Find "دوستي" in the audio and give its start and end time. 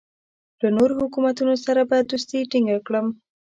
2.09-2.39